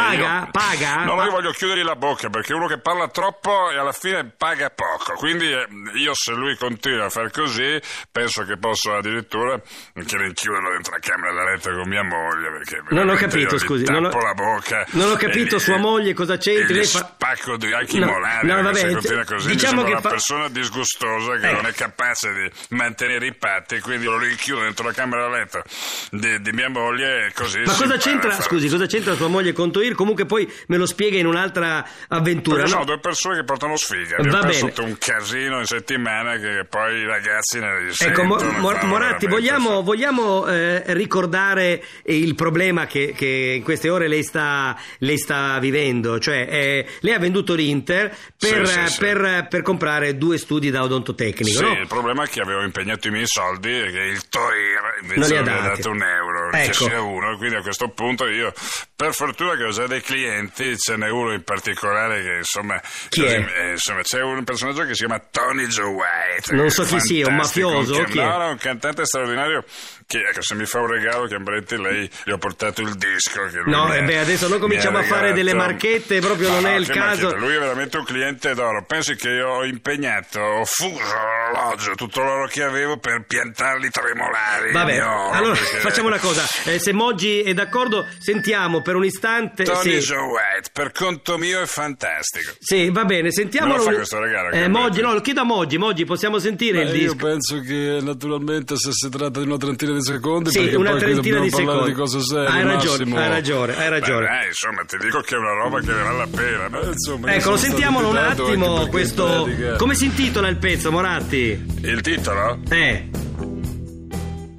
paga? 0.51 1.05
No, 1.05 1.15
Ma- 1.17 1.25
io 1.25 1.31
voglio 1.31 1.51
chiudergli 1.51 1.83
la 1.83 1.97
bocca 1.97 2.29
perché 2.31 2.53
uno 2.55 2.67
che 2.67 2.79
parla 2.79 3.09
troppo 3.09 3.71
e 3.71 3.77
alla 3.79 3.93
fine 3.93 4.25
paga 4.37 4.71
poco. 4.71 5.15
Quindi 5.15 5.51
eh, 5.51 5.67
io 5.95 6.15
se 6.15 6.33
lui 6.33 6.57
continua 6.57 7.07
a 7.07 7.11
fare 7.11 7.31
così 7.31 7.81
penso 8.13 8.45
che 8.45 8.57
posso 8.59 8.95
addirittura 8.95 9.59
che 9.61 10.17
rinchiuderlo 10.17 10.71
dentro 10.71 10.93
la 10.93 10.99
camera 11.01 11.33
da 11.33 11.45
letto 11.51 11.71
con 11.73 11.89
mia 11.89 12.03
moglie 12.03 12.51
perché 12.51 12.83
Non 12.91 13.09
ho 13.09 13.15
capito, 13.15 13.59
scusi, 13.59 13.85
non 13.85 14.05
ho- 14.05 14.11
la 14.11 14.35
bocca. 14.35 14.87
non 14.93 15.11
ho 15.11 15.15
e 15.15 15.17
capito 15.19 15.57
gli- 15.57 15.61
sua 15.61 15.79
moglie 15.79 16.15
cosa 16.15 16.37
c'entri, 16.37 16.65
e 16.65 16.75
gli 16.75 16.79
lei 16.79 16.87
fa- 16.87 17.11
spacco 17.15 17.57
di 17.57 17.73
anche 17.73 17.99
No, 17.99 18.07
molari 18.07 18.47
no, 18.47 18.63
vabbè, 18.63 18.75
se 18.79 18.93
continua 18.93 19.25
così 19.25 19.49
diciamo 19.49 19.83
che 19.83 19.91
una 19.93 20.01
fa- 20.01 20.09
persona 20.11 20.49
disgustosa 20.49 21.37
che 21.37 21.47
Ecco. 21.49 21.57
non 21.57 21.67
è 21.67 21.73
capace 21.73 22.33
di 22.33 22.51
mantenere 22.77 23.27
i 23.27 23.35
patti 23.35 23.81
quindi 23.81 24.05
lo 24.07 24.19
rinchiudo 24.19 24.63
dentro 24.63 24.87
la 24.87 24.93
camera 24.93 25.29
da 25.29 25.37
letto 25.37 25.63
di, 26.11 26.41
di 26.41 26.53
mia 26.53 26.69
moglie 26.69 27.27
e 27.27 27.33
così 27.33 27.61
Ma 27.61 27.75
cosa 27.75 27.97
c'entra, 27.97 28.31
fare. 28.31 28.43
scusi, 28.43 28.69
cosa 28.69 28.87
c'entra 28.87 29.15
sua 29.15 29.29
moglie 29.29 29.53
con 29.53 29.71
Toir? 29.73 29.95
Comunque 29.95 30.27
poi 30.29 30.49
me 30.69 30.77
lo 30.77 30.87
spiega 30.87 31.19
in 31.19 31.27
un'altra 31.27 31.85
avventura. 32.07 32.59
Perché 32.59 32.71
no? 32.71 32.77
sono 32.77 32.85
due 32.85 33.01
persone 33.01 33.37
che 33.37 33.45
portano 33.45 33.77
sfiga. 33.77 34.17
Va 34.21 34.43
bene. 34.43 34.73
un 34.79 34.97
casino 34.99 35.59
in 35.59 35.67
settimana 35.67 36.37
che 36.37 36.65
poi 36.69 36.99
i 37.01 37.05
ragazzi 37.05 37.59
ne 37.59 37.67
Ecco, 37.69 37.85
risentono. 37.87 38.27
Mo- 38.29 38.39
fanno 38.39 38.59
Moratti, 38.61 38.87
veramente 38.87 39.27
vogliamo, 39.29 39.83
vogliamo, 39.83 40.47
eh, 40.47 40.83
ricordare 40.95 41.83
il 42.05 42.35
problema 42.35 42.87
che, 42.87 43.13
che 43.17 43.55
in 43.57 43.63
queste 43.63 43.89
ore 43.89 44.07
lei 44.09 44.23
sta, 44.23 44.79
lei 44.99 45.17
sta 45.19 45.59
vivendo? 45.59 46.19
Cioè, 46.19 46.47
eh, 46.49 46.87
lei 47.01 47.15
ha 47.15 47.19
venduto 47.19 47.55
l'Inter 47.55 48.15
per, 48.37 48.67
Sì, 48.67 48.73
sì, 48.81 48.87
sì. 48.93 48.99
per- 49.01 49.47
per 49.49 49.63
comprare 49.63 50.17
due 50.19 50.37
studi 50.39 50.71
da 50.71 50.83
odontotecnico, 50.83 51.57
Sì, 51.59 51.63
no? 51.63 51.73
il 51.73 51.87
problema 51.87 52.25
è 52.25 52.29
che 52.29 52.41
avevo 52.41 52.63
impegnato 52.63 53.09
i 53.09 53.11
miei 53.11 53.27
soldi 53.27 53.71
e 53.71 53.91
che 53.91 54.01
il 54.03 54.29
Toir 54.29 54.99
invece 55.03 55.19
Non 55.21 55.29
li 55.29 55.37
ha 55.37 55.43
mi 55.43 55.49
ha 55.59 55.61
dato 55.69 55.91
un 55.91 56.03
euro, 56.03 56.51
che 56.51 56.63
Ecco. 56.65 56.73
sia 56.85 57.01
uno. 57.01 57.37
Quindi 57.39 57.57
a 57.57 57.63
questo 57.63 57.89
punto 57.89 58.27
io, 58.29 58.53
per 58.95 59.15
fortuna 59.15 59.57
che 59.57 59.65
ho 59.65 59.71
già 59.71 59.87
dei 59.87 60.03
clienti, 60.19 60.77
ce 60.77 60.97
n'è 60.97 61.09
uno 61.11 61.33
in 61.33 61.43
particolare 61.43 62.23
che 62.23 62.37
insomma... 62.39 62.81
Chi 63.09 63.25
è? 63.25 63.37
eh, 63.39 63.71
insomma, 63.71 64.03
c'è 64.03 64.23
un 64.23 64.43
personaggio 64.45 64.83
che 64.83 64.95
si 64.95 65.05
chiama 65.05 65.23
Tony 65.31 65.67
Joe 65.67 65.87
White. 65.87 66.55
Non 66.55 66.71
so 66.71 66.83
chi 66.85 67.01
sia, 67.01 67.29
un 67.29 67.37
mafioso? 67.37 68.05
è? 68.05 68.15
No, 68.15 68.39
no, 68.39 68.51
un 68.51 68.59
cantante 68.59 69.05
straordinario 69.05 69.65
che 70.09 70.21
ecco, 70.27 70.41
se 70.41 70.55
mi 70.55 70.65
fa 70.65 70.81
un 70.81 70.87
regalo, 70.87 71.27
Chiambretti, 71.27 71.77
lei 71.79 72.11
gli 72.25 72.31
ho 72.31 72.39
portato 72.39 72.81
il 72.81 72.95
disco. 72.95 73.43
Che 73.45 73.59
lui 73.59 73.71
No, 73.71 73.89
mi 73.89 73.97
eh 73.99 74.03
beh, 74.05 74.19
adesso 74.21 74.49
noi 74.49 74.59
cominciamo 74.59 74.97
a 74.97 75.03
fare 75.03 75.35
delle 75.35 75.53
marchette, 75.53 76.19
proprio 76.21 76.49
non 76.49 76.63
No, 76.63 76.69
è 76.69 76.73
no, 76.73 76.79
il 76.79 76.87
caso. 76.87 77.25
marchette? 77.27 77.37
Lui 77.37 77.55
è 77.55 77.59
veramente 77.59 77.99
un 77.99 78.05
cliente 78.05 78.55
d'oro. 78.55 78.85
Pensi 78.87 79.17
che 79.17 79.29
io 79.29 79.49
ho 79.49 79.65
impegnato, 79.67 80.41
ho 80.41 80.65
fuso 80.65 80.99
l'orologio, 80.99 81.95
tutto 81.95 82.23
l'oro 82.23 82.47
che 82.47 82.63
avevo 82.63 82.97
per 82.97 83.25
piantarli 83.27 83.91
tra 83.91 84.09
i 84.09 84.15
molari. 84.15 84.73
Vabbè, 84.73 85.05
oro, 85.05 85.31
allora 85.33 85.53
perché- 85.53 85.77
facciamo 85.81 86.09
una 86.09 86.19
cosa, 86.19 86.43
eh, 86.65 86.79
se 86.79 86.93
Moggi 86.95 87.43
è 87.43 87.53
d'accordo 87.53 88.07
sentiamo 88.19 88.81
per 88.81 88.95
un 88.97 89.05
istante... 89.05 89.65
Tony 89.65 90.01
sì. 90.01 90.07
Joe 90.13 90.23
White, 90.23 90.71
per 90.73 90.91
conto 90.93 91.37
mio 91.37 91.61
è 91.61 91.67
fantastico. 91.67 92.53
Sì, 92.61 92.89
va 92.91 93.05
bene, 93.05 93.31
sentiamolo. 93.31 93.73
Me 93.75 93.79
lo 93.85 93.91
fa 93.91 93.95
questo 93.97 94.19
regalo, 94.21 94.51
Eh, 94.53 94.69
Moggi, 94.69 95.03
no, 95.03 95.13
lo 95.13 95.21
chiedo 95.21 95.43
a 95.43 95.45
Moggi, 95.45 95.77
Moggi, 95.77 96.07
possiamo 96.07 96.39
sentire 96.39 96.81
il 96.81 96.91
Beh, 96.93 96.97
io 96.97 97.13
disco? 97.13 97.27
penso 97.27 97.61
che 97.61 97.99
naturalmente 98.01 98.75
se 98.79 98.91
si 98.93 99.11
tratta 99.11 99.39
di 99.41 99.45
una 99.47 99.59
trentina 99.59 99.93
di 99.93 99.97
secondi, 100.03 100.51
Sì, 100.51 100.61
perché 100.61 100.77
una 100.77 100.91
poi 100.91 100.99
trentina 101.01 101.41
di 101.41 101.51
secondi. 101.51 101.93
di 101.95 102.01
hai 102.01 102.63
ragione, 102.65 103.05
Massimo. 103.05 103.19
hai 103.19 103.29
ragione, 103.29 103.77
hai 103.77 103.89
ragione. 103.89 104.27
Beh, 104.27 104.47
insomma, 104.47 104.83
ti 104.85 104.97
dico 104.99 105.21
che 105.21 105.35
è 105.35 105.39
una 105.39 105.53
roba 105.53 105.81
che 105.81 105.93
ne 105.93 106.03
vale 106.03 106.17
la 106.19 106.29
pena. 106.31 106.81
Eh, 106.81 106.87
insomma, 106.89 107.35
Ecco, 107.35 107.57
sentiamolo 107.57 108.09
un 108.09 108.17
attimo, 108.17 108.87
questo... 108.89 109.43
pratica- 109.45 109.77
Come 109.77 109.95
si 109.95 110.05
intitola 110.07 110.49
il 110.49 110.57
pezzo, 110.59 110.91
Moratti? 110.91 111.67
Il 111.83 112.01
titolo? 112.01 112.59
Eh. 112.69 113.09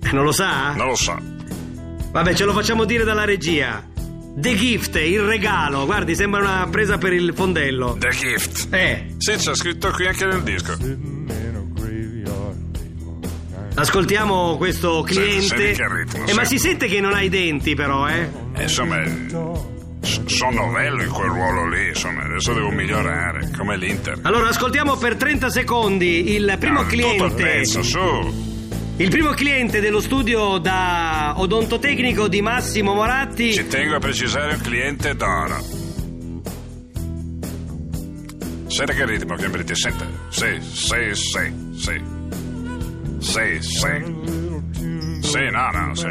Eh, 0.01 0.12
Non 0.12 0.24
lo 0.24 0.31
sa? 0.31 0.74
Non 0.74 0.88
lo 0.88 0.96
so. 0.96 1.17
Vabbè, 2.12 2.34
ce 2.34 2.43
lo 2.46 2.53
facciamo 2.53 2.86
dire 2.86 3.03
dalla 3.03 3.25
regia. 3.25 3.86
The 4.36 4.55
Gift, 4.55 4.96
il 4.96 5.22
regalo. 5.22 5.86
Guardi, 5.86 6.15
sembra 6.15 6.39
una 6.41 6.67
presa 6.72 6.98
per 6.98 7.13
il 7.13 7.34
fondello. 7.36 7.96
The 8.00 8.10
Gift. 8.10 8.67
Eh, 8.74 9.13
Sì, 9.17 9.34
c'è 9.36 9.53
scritto 9.55 9.89
qui 9.91 10.08
anche 10.08 10.25
nel 10.25 10.41
disco. 10.43 10.75
Ascoltiamo 13.79 14.57
questo 14.57 15.01
cliente. 15.03 15.74
senti 15.75 15.81
che 16.24 16.31
Eh, 16.31 16.33
ma 16.33 16.43
si 16.45 16.57
sente 16.57 16.88
che 16.88 17.00
non 17.00 17.13
ha 17.13 17.21
i 17.21 17.29
denti, 17.29 17.75
però, 17.75 18.07
eh? 18.07 18.29
Eh, 18.55 18.63
Insomma, 18.63 19.01
sono 20.25 20.65
novello 20.65 21.01
in 21.03 21.09
quel 21.09 21.29
ruolo 21.29 21.67
lì, 21.67 21.88
insomma, 21.89 22.24
adesso 22.24 22.53
devo 22.53 22.69
migliorare, 22.71 23.50
come 23.57 23.77
l'Inter. 23.77 24.19
Allora, 24.24 24.50
ascoltiamo 24.50 24.95
per 24.98 25.15
30 25.15 25.50
secondi 25.50 26.33
il 26.33 26.55
primo 26.59 26.81
No, 26.81 26.88
tutto 26.88 26.95
il 26.95 27.01
cliente. 27.33 27.43
pezzo, 27.43 27.83
su. 27.83 28.48
Il 28.98 29.09
primo 29.09 29.31
cliente 29.31 29.79
dello 29.79 30.01
studio 30.01 30.57
da 30.57 31.36
odontotecnico 31.38 32.27
di 32.27 32.41
Massimo 32.41 32.93
Moratti. 32.93 33.53
Ci 33.53 33.67
tengo 33.67 33.95
a 33.95 34.00
precisare 34.00 34.55
un 34.55 34.62
cliente 34.62 35.15
d'oro. 35.15 35.57
Senta 38.67 38.93
che 38.93 39.05
ritmo, 39.05 39.36
Chiambretti, 39.36 39.74
senta. 39.75 40.05
Sì, 40.29 40.57
sì, 40.62 40.95
sì, 41.13 41.53
sì. 41.75 42.18
Sì, 43.19 43.59
sì. 43.61 44.17
Sì, 45.21 45.49
no, 45.49 45.69
no, 45.71 45.95
sì. 45.95 46.07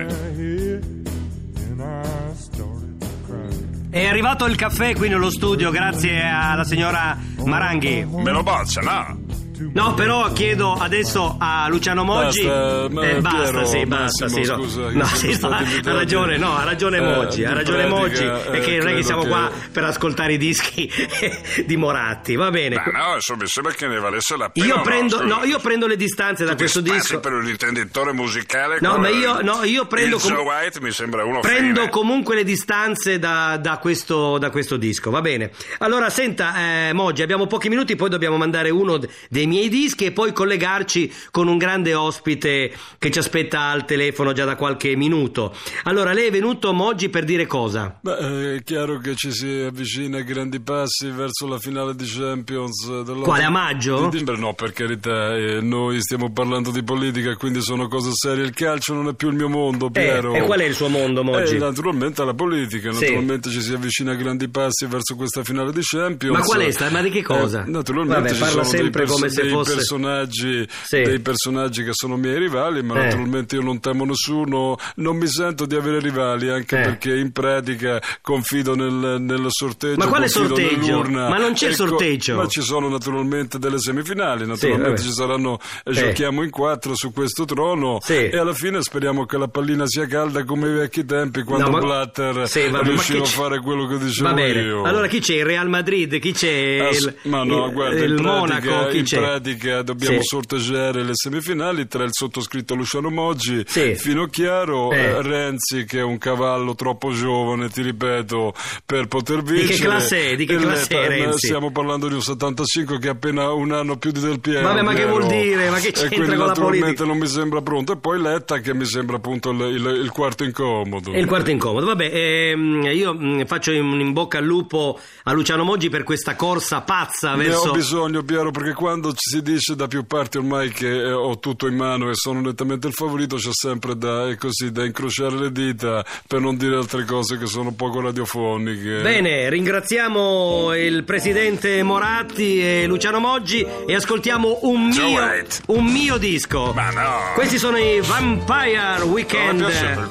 È 3.90 4.06
arrivato 4.06 4.44
il 4.46 4.54
caffè 4.56 4.94
qui 4.94 5.08
nello 5.08 5.30
studio 5.30 5.70
grazie 5.70 6.20
alla 6.22 6.64
signora 6.64 7.16
Maranghi. 7.44 8.06
Me 8.06 8.30
lo 8.30 8.42
boccia, 8.42 8.80
no? 8.82 9.27
No, 9.72 9.94
però 9.94 10.32
chiedo 10.32 10.72
adesso 10.74 11.36
a 11.38 11.66
Luciano 11.68 12.04
Moggi. 12.04 12.44
Basta, 12.44 12.88
ma 12.90 13.08
Eh, 13.08 13.20
basta, 13.20 13.40
Piero, 13.42 13.64
sì, 13.66 13.86
basta, 13.86 14.24
Massimo, 14.26 14.44
sì. 14.44 14.50
no. 14.50 14.56
scusa, 14.62 14.90
no, 14.90 15.04
sì, 15.06 15.38
no, 15.40 15.48
ha 15.48 15.92
ragione, 15.94 16.36
no, 16.36 16.56
ha 16.56 16.64
ragione 16.64 16.96
Eh, 16.98 17.00
Moggi, 17.00 17.44
ha 17.44 17.52
ragione 17.52 17.86
Moggi. 17.86 18.24
pratica, 18.24 18.50
È 18.52 18.60
che 18.60 18.74
eh, 18.74 18.78
non 18.78 18.88
è 18.88 18.94
che 18.94 19.02
siamo 19.02 19.22
che- 19.22 19.28
qua 19.28 19.50
per 19.72 19.84
ascoltare 19.84 20.34
i 20.34 20.38
dischi 20.38 20.90
di 21.66 21.76
Moratti, 21.76 22.36
va 22.36 22.50
bene. 22.50 22.76
Beh, 22.76 22.90
no, 22.92 23.14
insomma, 23.14 23.42
mi 23.42 23.48
sembra 23.48 23.72
che 23.72 23.86
ne 23.86 23.98
valesse 23.98 24.36
la 24.36 24.48
pena. 24.48 24.66
Io 24.66 24.76
no, 24.76 24.82
prendo, 24.82 25.24
no, 25.24 25.40
io 25.44 25.58
prendo 25.58 25.86
le 25.86 25.96
distanze 25.96 26.44
da 26.44 26.52
Tu 26.52 26.56
questo 26.58 26.80
disco. 26.80 27.18
per 27.20 27.32
un 27.32 27.48
intenditore 27.48 28.12
musicale. 28.12 28.78
No, 28.80 28.96
ma 28.98 29.08
io- 29.08 29.40
no, 29.42 29.64
io 29.64 29.86
prendo 29.86 30.18
com- 30.18 30.36
White 30.36 30.80
mi 30.80 30.92
sembra 30.92 31.24
uno 31.24 31.40
Prendo 31.40 31.80
fine. 31.80 31.90
comunque 31.90 32.36
le 32.36 32.44
distanze 32.44 33.18
da, 33.18 33.56
da 33.60 33.78
questo, 33.78 34.38
da 34.38 34.50
questo 34.50 34.76
disco, 34.76 35.10
va 35.10 35.20
bene. 35.20 35.50
Allora, 35.78 36.10
senta, 36.10 36.54
eh, 36.88 36.92
Moggi, 36.92 37.22
abbiamo 37.22 37.46
pochi 37.46 37.68
minuti, 37.68 37.96
poi 37.96 38.08
dobbiamo 38.08 38.36
mandare 38.36 38.70
uno 38.70 39.00
dei 39.28 39.46
miei 39.48 39.68
dischi 39.68 40.04
e 40.04 40.12
poi 40.12 40.32
collegarci 40.32 41.12
con 41.30 41.48
un 41.48 41.58
grande 41.58 41.94
ospite 41.94 42.72
che 42.98 43.10
ci 43.10 43.18
aspetta 43.18 43.62
al 43.62 43.84
telefono 43.84 44.32
già 44.32 44.44
da 44.44 44.56
qualche 44.56 44.94
minuto. 44.96 45.54
Allora, 45.84 46.12
lei 46.12 46.26
è 46.28 46.30
venuto, 46.30 46.72
Moggi, 46.72 47.08
per 47.08 47.24
dire 47.24 47.46
cosa? 47.46 47.98
Beh, 48.00 48.56
è 48.56 48.62
chiaro 48.62 48.98
che 48.98 49.14
ci 49.14 49.32
si 49.32 49.46
avvicina 49.66 50.18
a 50.18 50.22
grandi 50.22 50.60
passi 50.60 51.08
verso 51.10 51.46
la 51.48 51.58
finale 51.58 51.94
di 51.94 52.04
Champions. 52.06 52.86
eh, 52.88 53.20
Quale, 53.22 53.42
a 53.44 53.50
maggio? 53.50 54.08
Di- 54.08 54.22
beh, 54.22 54.36
No, 54.36 54.54
per 54.54 54.72
carità, 54.72 55.34
eh, 55.36 55.60
noi 55.60 56.00
stiamo 56.00 56.30
parlando 56.32 56.70
di 56.70 56.82
politica, 56.84 57.34
quindi 57.34 57.60
sono 57.60 57.88
cose 57.88 58.10
serie. 58.12 58.44
Il 58.44 58.54
calcio 58.54 58.94
non 58.94 59.08
è 59.08 59.14
più 59.14 59.28
il 59.30 59.34
mio 59.34 59.48
mondo, 59.48 59.90
Piero. 59.90 60.34
Eh, 60.34 60.38
e 60.38 60.42
qual 60.42 60.60
è 60.60 60.64
il 60.64 60.74
suo 60.74 60.88
mondo, 60.88 61.24
Moggi? 61.24 61.56
Eh, 61.56 61.58
naturalmente 61.58 62.24
la 62.24 62.34
politica, 62.34 62.92
Sì. 62.92 63.00
naturalmente 63.00 63.50
ci 63.50 63.60
si 63.60 63.72
avvicina 63.72 64.12
a 64.12 64.14
grandi 64.14 64.48
passi 64.48 64.86
verso 64.86 65.16
questa 65.16 65.42
finale 65.42 65.72
di 65.72 65.80
Champions. 65.82 66.36
Ma 66.38 66.44
qual 66.44 66.60
è 66.60 66.70
sta- 66.70 66.90
ma 66.90 67.00
di 67.02 67.10
che 67.10 67.22
cosa? 67.22 67.64
Eh, 67.64 67.70
naturalmente 67.70 68.20
Vabbè, 68.20 68.32
ci 68.34 68.38
parla 68.38 68.62
sono 68.64 68.76
sempre 68.76 69.06
come 69.06 69.28
se 69.28 69.37
dei 69.42 69.50
fosse- 69.50 69.74
personaggi, 69.74 70.66
Sì. 70.84 71.02
dei 71.02 71.20
personaggi 71.20 71.82
che 71.84 71.90
sono 71.92 72.16
miei 72.16 72.38
rivali, 72.38 72.82
ma 72.82 72.94
Eh. 72.98 73.02
naturalmente 73.04 73.56
io 73.56 73.62
non 73.62 73.80
temo 73.80 74.04
nessuno, 74.04 74.76
non 74.96 75.16
mi 75.16 75.26
sento 75.28 75.66
di 75.66 75.74
avere 75.74 76.00
rivali, 76.00 76.48
anche 76.50 76.78
Eh. 76.78 76.82
perché 76.82 77.16
in 77.16 77.32
pratica 77.32 78.00
confido 78.20 78.74
nel, 78.74 79.16
nel 79.20 79.46
sorteggio. 79.48 79.96
Ma 79.98 80.06
quale 80.06 80.28
sorteggio? 80.28 80.86
nell'urna. 80.86 81.28
Ma 81.28 81.38
non 81.38 81.52
c'è 81.54 81.66
E 81.66 81.76
co- 81.76 81.86
sorteggio. 81.86 82.36
Ma 82.36 82.46
ci 82.46 82.62
sono 82.62 82.88
naturalmente 82.88 83.58
delle 83.58 83.78
semifinali, 83.78 84.46
naturalmente 84.46 84.90
vabbè. 84.90 85.00
ci 85.02 85.12
saranno, 85.12 85.58
eh, 85.84 85.90
Eh. 85.90 85.92
giochiamo 85.94 86.42
in 86.42 86.50
quattro 86.50 86.94
su 86.94 87.12
questo 87.12 87.44
trono 87.44 87.98
Sì. 88.02 88.14
e 88.28 88.36
alla 88.36 88.54
fine 88.54 88.82
speriamo 88.82 89.24
che 89.26 89.36
la 89.38 89.48
pallina 89.48 89.84
sia 89.86 90.06
calda 90.06 90.44
come 90.44 90.68
ai 90.68 90.74
vecchi 90.74 91.04
tempi 91.04 91.42
quando 91.42 91.70
No, 91.70 91.78
Blatter 91.78 92.48
Sì, 92.48 92.68
vabbè, 92.68 92.84
riusciva 92.88 93.22
a 93.22 93.26
fare 93.26 93.60
quello 93.60 93.86
che 93.86 93.98
dicevo 93.98 94.38
io. 94.38 94.82
Allora 94.82 95.06
chi 95.06 95.20
c'è? 95.20 95.34
Il 95.36 95.44
Real 95.44 95.68
Madrid? 95.68 96.18
Chi 96.18 96.32
c'è? 96.32 96.78
Ah, 96.80 96.88
il, 96.88 96.94
s- 96.94 97.14
ma 97.24 97.44
no, 97.44 97.66
il- 97.66 97.72
guarda, 97.72 98.04
il 98.04 98.14
pratica, 98.14 98.38
Monaco? 98.38 98.88
Chi 98.88 98.98
in 98.98 99.04
c'è? 99.04 99.16
Pratica 99.28 99.82
dobbiamo 99.82 100.20
Sì. 100.20 100.26
sorteggiare 100.26 101.02
le 101.02 101.12
semifinali 101.14 101.86
tra 101.86 102.02
il 102.04 102.10
sottoscritto 102.12 102.74
Luciano 102.74 103.10
Moggi, 103.10 103.62
Sì. 103.66 103.94
Finocchiaro, 103.94 104.92
Eh. 104.92 104.98
eh, 104.98 105.22
Renzi 105.22 105.84
che 105.84 105.98
è 105.98 106.02
un 106.02 106.18
cavallo 106.18 106.74
troppo 106.74 107.12
giovane, 107.12 107.68
ti 107.68 107.82
ripeto, 107.82 108.54
per 108.86 109.06
poter 109.06 109.42
che 109.42 109.52
vincere. 109.52 109.76
classe 109.88 110.30
è? 110.30 110.36
Di 110.36 110.46
che 110.46 110.54
E 110.54 110.56
classe 110.56 110.98
è 111.00 111.08
Renzi? 111.08 111.46
Stiamo 111.46 111.70
parlando 111.70 112.08
di 112.08 112.14
un 112.14 112.22
75 112.22 112.98
che 112.98 113.08
ha 113.08 113.12
appena 113.12 113.52
un 113.52 113.72
anno 113.72 113.96
più 113.98 114.10
di 114.12 114.20
Del 114.20 114.40
Piero. 114.40 114.66
Vabbè, 114.66 114.82
ma 114.82 114.94
che 114.94 115.06
vuol 115.06 115.26
dire? 115.26 115.68
Ma 115.70 115.78
che 115.78 115.88
E 115.88 115.92
c'entra 115.92 116.08
quindi 116.16 116.28
con 116.28 116.38
la 116.38 116.46
naturalmente 116.46 116.84
politica? 116.84 117.04
non 117.04 117.18
mi 117.18 117.26
sembra 117.26 117.60
pronto. 117.62 117.92
E 117.92 117.96
poi 117.98 118.20
Letta 118.20 118.58
che 118.58 118.74
mi 118.74 118.84
sembra 118.86 119.16
appunto 119.16 119.50
il, 119.50 119.60
il- 119.60 120.00
il 120.02 120.10
quarto 120.10 120.44
incomodo. 120.44 121.12
È 121.12 121.18
il 121.18 121.26
quarto 121.26 121.50
incomodo. 121.50 121.86
Vabbè, 121.86 122.10
ehm, 122.12 122.82
io 122.92 123.14
mm, 123.14 123.42
faccio 123.44 123.72
in, 123.72 123.84
in 124.00 124.12
bocca 124.12 124.38
al 124.38 124.44
lupo 124.44 124.98
a 125.24 125.32
Luciano 125.32 125.64
Moggi 125.64 125.88
per 125.88 126.02
questa 126.04 126.34
corsa 126.34 126.80
pazza 126.82 127.34
Ne 127.34 127.44
verso. 127.44 127.68
ho 127.68 127.72
bisogno, 127.72 128.22
Piero, 128.22 128.50
perché 128.50 128.72
quando 128.72 129.12
si 129.18 129.42
dice 129.42 129.74
da 129.74 129.88
più 129.88 130.06
parti 130.06 130.38
ormai 130.38 130.70
che 130.70 130.86
eh, 130.86 131.12
ho 131.12 131.38
tutto 131.38 131.66
in 131.66 131.74
mano 131.74 132.08
e 132.08 132.14
sono 132.14 132.40
nettamente 132.40 132.86
il 132.86 132.92
favorito, 132.92 133.36
c'è 133.36 133.50
sempre 133.52 133.96
da, 133.96 134.28
è 134.28 134.36
così, 134.36 134.70
da 134.70 134.84
incrociare 134.84 135.36
le 135.36 135.52
dita 135.52 136.04
per 136.26 136.40
non 136.40 136.56
dire 136.56 136.76
altre 136.76 137.04
cose 137.04 137.36
che 137.36 137.46
sono 137.46 137.72
poco 137.72 138.00
radiofoniche. 138.00 139.00
Bene, 139.02 139.50
ringraziamo 139.50 140.72
il 140.74 141.02
presidente 141.02 141.82
Moratti 141.82 142.60
e 142.60 142.86
Luciano 142.86 143.18
Moggi 143.18 143.66
e 143.86 143.94
ascoltiamo 143.94 144.60
un 144.62 144.88
mio, 144.88 145.44
un 145.66 145.84
mio 145.84 146.16
disco. 146.16 146.72
Ma 146.72 146.90
no. 146.90 147.32
Questi 147.34 147.58
sono 147.58 147.76
i 147.76 148.00
Vampire 148.00 149.02
Weekend 149.02 150.10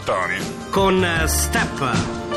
con 0.70 1.24
Step. 1.28 2.37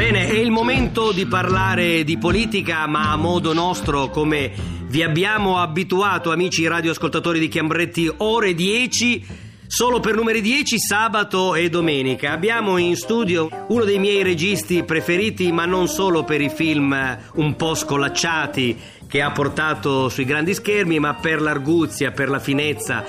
Bene, 0.00 0.28
è 0.28 0.38
il 0.38 0.50
momento 0.50 1.12
di 1.12 1.26
parlare 1.26 2.04
di 2.04 2.16
politica, 2.16 2.86
ma 2.86 3.12
a 3.12 3.16
modo 3.16 3.52
nostro, 3.52 4.08
come 4.08 4.50
vi 4.86 5.02
abbiamo 5.02 5.58
abituato, 5.58 6.32
amici 6.32 6.66
radioascoltatori 6.66 7.38
di 7.38 7.48
Chiambretti, 7.48 8.10
ore 8.16 8.54
10. 8.54 9.26
Solo 9.66 10.00
per 10.00 10.14
numeri 10.14 10.40
10 10.40 10.78
sabato 10.78 11.54
e 11.54 11.68
domenica. 11.68 12.32
Abbiamo 12.32 12.78
in 12.78 12.96
studio 12.96 13.66
uno 13.68 13.84
dei 13.84 13.98
miei 13.98 14.22
registi 14.22 14.84
preferiti, 14.84 15.52
ma 15.52 15.66
non 15.66 15.86
solo 15.86 16.24
per 16.24 16.40
i 16.40 16.48
film 16.48 17.18
un 17.34 17.56
po' 17.56 17.74
scolacciati 17.74 18.78
che 19.06 19.20
ha 19.20 19.30
portato 19.32 20.08
sui 20.08 20.24
grandi 20.24 20.54
schermi, 20.54 20.98
ma 20.98 21.12
per 21.12 21.42
l'arguzia, 21.42 22.10
per 22.10 22.30
la 22.30 22.38
finezza, 22.38 23.04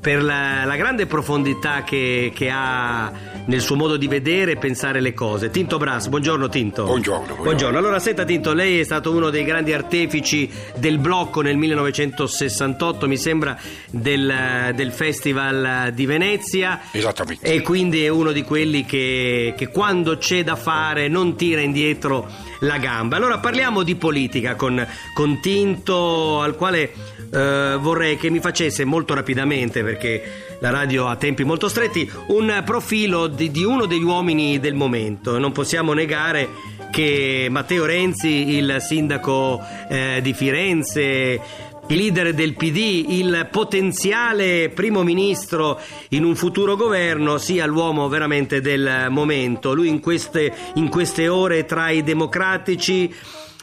per 0.00 0.22
la, 0.22 0.64
la 0.64 0.76
grande 0.76 1.06
profondità 1.06 1.82
che, 1.82 2.32
che 2.34 2.48
ha 2.52 3.12
nel 3.46 3.60
suo 3.60 3.76
modo 3.76 3.96
di 3.96 4.08
vedere 4.08 4.52
e 4.52 4.56
pensare 4.56 5.00
le 5.00 5.14
cose. 5.14 5.50
Tinto 5.50 5.78
Brass, 5.78 6.08
buongiorno 6.08 6.48
Tinto. 6.48 6.84
Buongiorno, 6.84 7.34
buongiorno. 7.36 7.78
Allora, 7.78 7.98
senta 7.98 8.24
Tinto, 8.24 8.52
lei 8.52 8.80
è 8.80 8.84
stato 8.84 9.12
uno 9.12 9.30
dei 9.30 9.44
grandi 9.44 9.72
artefici 9.72 10.50
del 10.76 10.98
blocco 10.98 11.40
nel 11.40 11.56
1968, 11.56 13.06
mi 13.06 13.16
sembra, 13.16 13.58
del, 13.90 14.72
del 14.74 14.92
Festival 14.92 15.92
di 15.92 16.06
Venezia. 16.06 16.80
Esattamente. 16.90 17.46
E 17.46 17.62
quindi 17.62 18.04
è 18.04 18.08
uno 18.08 18.32
di 18.32 18.42
quelli 18.42 18.84
che, 18.84 19.54
che 19.56 19.68
quando 19.68 20.18
c'è 20.18 20.42
da 20.44 20.56
fare 20.56 21.08
non 21.08 21.36
tira 21.36 21.60
indietro 21.60 22.28
la 22.60 22.78
gamba. 22.78 23.16
Allora 23.16 23.38
parliamo 23.38 23.82
di 23.82 23.94
politica 23.96 24.54
con, 24.54 24.86
con 25.14 25.40
Tinto, 25.40 26.40
al 26.40 26.56
quale 26.56 26.92
eh, 27.30 27.76
vorrei 27.80 28.16
che 28.16 28.30
mi 28.30 28.40
facesse 28.40 28.84
molto 28.84 29.14
rapidamente, 29.14 29.82
perché 29.82 30.22
la 30.60 30.70
radio 30.70 31.06
ha 31.06 31.16
tempi 31.16 31.44
molto 31.44 31.68
stretti, 31.68 32.10
un 32.28 32.62
profilo 32.64 33.26
di, 33.26 33.50
di 33.50 33.64
uno 33.64 33.86
degli 33.86 34.02
uomini 34.02 34.58
del 34.58 34.74
momento. 34.74 35.38
Non 35.38 35.52
possiamo 35.52 35.92
negare 35.92 36.48
che 36.90 37.48
Matteo 37.50 37.84
Renzi, 37.84 38.56
il 38.56 38.76
sindaco 38.80 39.60
eh, 39.88 40.20
di 40.22 40.32
Firenze, 40.32 41.40
il 41.88 41.96
leader 41.96 42.34
del 42.34 42.54
PD, 42.54 43.04
il 43.10 43.48
potenziale 43.50 44.70
primo 44.70 45.02
ministro 45.02 45.80
in 46.10 46.24
un 46.24 46.34
futuro 46.34 46.74
governo, 46.74 47.38
sia 47.38 47.66
l'uomo 47.66 48.08
veramente 48.08 48.60
del 48.60 49.06
momento. 49.10 49.72
Lui 49.72 49.88
in 49.88 50.00
queste, 50.00 50.52
in 50.74 50.88
queste 50.88 51.28
ore 51.28 51.64
tra 51.64 51.90
i 51.90 52.02
democratici 52.02 53.14